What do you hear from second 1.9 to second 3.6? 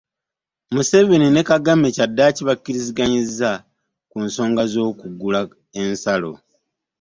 kyaddaaki bakkiriziganyizza